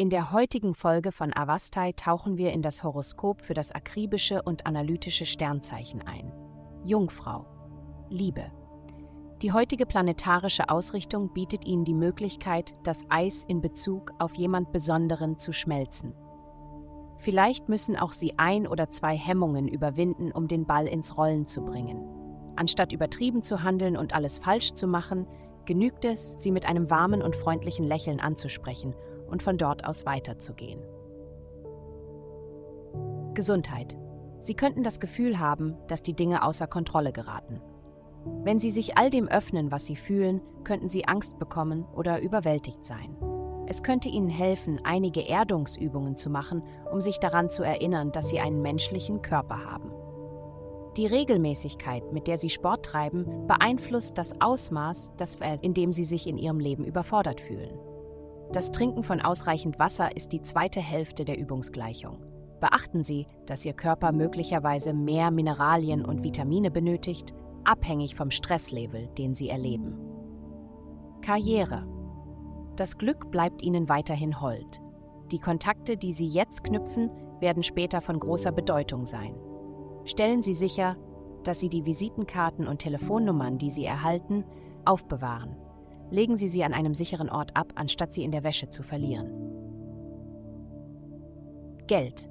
In 0.00 0.10
der 0.10 0.30
heutigen 0.30 0.76
Folge 0.76 1.10
von 1.10 1.36
Avastai 1.36 1.90
tauchen 1.90 2.36
wir 2.36 2.52
in 2.52 2.62
das 2.62 2.84
Horoskop 2.84 3.42
für 3.42 3.52
das 3.52 3.72
akribische 3.72 4.42
und 4.42 4.64
analytische 4.64 5.26
Sternzeichen 5.26 6.02
ein. 6.02 6.32
Jungfrau. 6.84 7.46
Liebe. 8.08 8.44
Die 9.42 9.50
heutige 9.50 9.86
planetarische 9.86 10.68
Ausrichtung 10.68 11.32
bietet 11.32 11.66
Ihnen 11.66 11.82
die 11.82 11.94
Möglichkeit, 11.94 12.74
das 12.84 13.06
Eis 13.08 13.42
in 13.48 13.60
Bezug 13.60 14.12
auf 14.20 14.36
jemand 14.36 14.70
Besonderen 14.70 15.36
zu 15.36 15.52
schmelzen. 15.52 16.14
Vielleicht 17.16 17.68
müssen 17.68 17.96
auch 17.96 18.12
Sie 18.12 18.34
ein 18.36 18.68
oder 18.68 18.90
zwei 18.90 19.16
Hemmungen 19.16 19.66
überwinden, 19.66 20.30
um 20.30 20.46
den 20.46 20.64
Ball 20.64 20.86
ins 20.86 21.18
Rollen 21.18 21.44
zu 21.44 21.64
bringen. 21.64 22.06
Anstatt 22.54 22.92
übertrieben 22.92 23.42
zu 23.42 23.64
handeln 23.64 23.96
und 23.96 24.14
alles 24.14 24.38
falsch 24.38 24.74
zu 24.74 24.86
machen, 24.86 25.26
genügt 25.64 26.04
es, 26.04 26.40
Sie 26.40 26.52
mit 26.52 26.66
einem 26.66 26.88
warmen 26.88 27.20
und 27.20 27.34
freundlichen 27.34 27.84
Lächeln 27.84 28.20
anzusprechen 28.20 28.94
und 29.28 29.42
von 29.42 29.58
dort 29.58 29.86
aus 29.86 30.06
weiterzugehen. 30.06 30.80
Gesundheit. 33.34 33.96
Sie 34.40 34.54
könnten 34.54 34.82
das 34.82 35.00
Gefühl 35.00 35.38
haben, 35.38 35.76
dass 35.86 36.02
die 36.02 36.14
Dinge 36.14 36.42
außer 36.42 36.66
Kontrolle 36.66 37.12
geraten. 37.12 37.60
Wenn 38.42 38.58
Sie 38.58 38.70
sich 38.70 38.98
all 38.98 39.10
dem 39.10 39.28
öffnen, 39.28 39.70
was 39.70 39.86
Sie 39.86 39.96
fühlen, 39.96 40.40
könnten 40.64 40.88
Sie 40.88 41.06
Angst 41.06 41.38
bekommen 41.38 41.84
oder 41.94 42.20
überwältigt 42.20 42.84
sein. 42.84 43.16
Es 43.66 43.82
könnte 43.82 44.08
Ihnen 44.08 44.30
helfen, 44.30 44.80
einige 44.82 45.28
Erdungsübungen 45.28 46.16
zu 46.16 46.30
machen, 46.30 46.62
um 46.90 47.00
sich 47.00 47.18
daran 47.18 47.50
zu 47.50 47.62
erinnern, 47.62 48.12
dass 48.12 48.28
Sie 48.28 48.40
einen 48.40 48.62
menschlichen 48.62 49.22
Körper 49.22 49.64
haben. 49.64 49.92
Die 50.96 51.06
Regelmäßigkeit, 51.06 52.12
mit 52.12 52.26
der 52.26 52.38
Sie 52.38 52.48
Sport 52.48 52.84
treiben, 52.84 53.46
beeinflusst 53.46 54.18
das 54.18 54.40
Ausmaß, 54.40 55.12
in 55.60 55.74
dem 55.74 55.92
Sie 55.92 56.04
sich 56.04 56.26
in 56.26 56.38
Ihrem 56.38 56.58
Leben 56.58 56.84
überfordert 56.84 57.40
fühlen. 57.40 57.78
Das 58.52 58.70
Trinken 58.70 59.02
von 59.02 59.20
ausreichend 59.20 59.78
Wasser 59.78 60.16
ist 60.16 60.32
die 60.32 60.40
zweite 60.40 60.80
Hälfte 60.80 61.26
der 61.26 61.38
Übungsgleichung. 61.38 62.18
Beachten 62.60 63.04
Sie, 63.04 63.26
dass 63.44 63.64
Ihr 63.66 63.74
Körper 63.74 64.10
möglicherweise 64.10 64.94
mehr 64.94 65.30
Mineralien 65.30 66.04
und 66.04 66.22
Vitamine 66.22 66.70
benötigt, 66.70 67.34
abhängig 67.64 68.14
vom 68.14 68.30
Stresslevel, 68.30 69.08
den 69.18 69.34
Sie 69.34 69.50
erleben. 69.50 69.98
Karriere. 71.20 71.86
Das 72.76 72.96
Glück 72.96 73.30
bleibt 73.30 73.62
Ihnen 73.62 73.88
weiterhin 73.90 74.40
hold. 74.40 74.80
Die 75.30 75.40
Kontakte, 75.40 75.98
die 75.98 76.12
Sie 76.12 76.26
jetzt 76.26 76.64
knüpfen, 76.64 77.10
werden 77.40 77.62
später 77.62 78.00
von 78.00 78.18
großer 78.18 78.50
Bedeutung 78.50 79.04
sein. 79.04 79.34
Stellen 80.04 80.40
Sie 80.40 80.54
sicher, 80.54 80.96
dass 81.44 81.60
Sie 81.60 81.68
die 81.68 81.84
Visitenkarten 81.84 82.66
und 82.66 82.78
Telefonnummern, 82.78 83.58
die 83.58 83.70
Sie 83.70 83.84
erhalten, 83.84 84.44
aufbewahren 84.86 85.54
legen 86.10 86.36
Sie 86.36 86.48
sie 86.48 86.64
an 86.64 86.74
einem 86.74 86.94
sicheren 86.94 87.30
Ort 87.30 87.56
ab, 87.56 87.72
anstatt 87.74 88.12
sie 88.12 88.24
in 88.24 88.30
der 88.30 88.44
Wäsche 88.44 88.68
zu 88.68 88.82
verlieren. 88.82 89.30
Geld. 91.86 92.28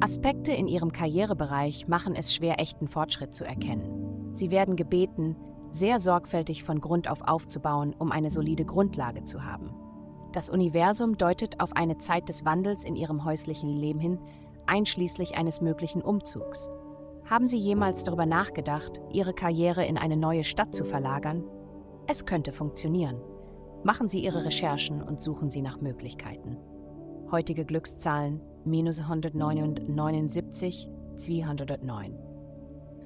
Aspekte 0.00 0.52
in 0.52 0.66
Ihrem 0.66 0.92
Karrierebereich 0.92 1.86
machen 1.88 2.14
es 2.14 2.34
schwer, 2.34 2.58
echten 2.58 2.88
Fortschritt 2.88 3.34
zu 3.34 3.44
erkennen. 3.44 4.30
Sie 4.32 4.50
werden 4.50 4.76
gebeten, 4.76 5.36
sehr 5.72 5.98
sorgfältig 5.98 6.64
von 6.64 6.80
Grund 6.80 7.08
auf 7.10 7.22
aufzubauen, 7.22 7.94
um 7.98 8.10
eine 8.10 8.30
solide 8.30 8.64
Grundlage 8.64 9.24
zu 9.24 9.44
haben. 9.44 9.74
Das 10.32 10.48
Universum 10.48 11.18
deutet 11.18 11.60
auf 11.60 11.74
eine 11.76 11.98
Zeit 11.98 12.28
des 12.28 12.44
Wandels 12.44 12.84
in 12.84 12.96
Ihrem 12.96 13.24
häuslichen 13.24 13.76
Leben 13.76 13.98
hin, 13.98 14.18
einschließlich 14.66 15.36
eines 15.36 15.60
möglichen 15.60 16.02
Umzugs. 16.02 16.70
Haben 17.28 17.48
Sie 17.48 17.58
jemals 17.58 18.04
darüber 18.04 18.26
nachgedacht, 18.26 19.00
Ihre 19.12 19.34
Karriere 19.34 19.84
in 19.84 19.98
eine 19.98 20.16
neue 20.16 20.44
Stadt 20.44 20.74
zu 20.74 20.84
verlagern 20.84 21.44
es 22.10 22.26
könnte 22.26 22.52
funktionieren. 22.52 23.22
Machen 23.84 24.08
Sie 24.08 24.18
Ihre 24.18 24.44
Recherchen 24.44 25.00
und 25.00 25.20
suchen 25.20 25.48
Sie 25.48 25.62
nach 25.62 25.80
Möglichkeiten. 25.80 26.56
Heutige 27.30 27.64
Glückszahlen 27.64 28.40
minus 28.64 28.98
179, 28.98 30.90
209. 31.16 32.18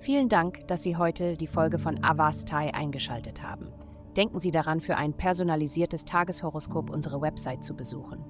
Vielen 0.00 0.30
Dank, 0.30 0.66
dass 0.68 0.82
Sie 0.82 0.96
heute 0.96 1.36
die 1.36 1.46
Folge 1.46 1.78
von 1.78 2.02
Avastai 2.02 2.72
eingeschaltet 2.72 3.42
haben. 3.42 3.68
Denken 4.16 4.40
Sie 4.40 4.50
daran, 4.50 4.80
für 4.80 4.96
ein 4.96 5.12
personalisiertes 5.12 6.06
Tageshoroskop 6.06 6.88
unsere 6.88 7.20
Website 7.20 7.62
zu 7.62 7.76
besuchen. 7.76 8.24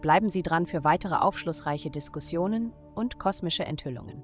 Bleiben 0.00 0.30
Sie 0.30 0.42
dran 0.42 0.64
für 0.64 0.82
weitere 0.82 1.16
aufschlussreiche 1.16 1.90
Diskussionen 1.90 2.72
und 2.94 3.18
kosmische 3.18 3.66
Enthüllungen. 3.66 4.22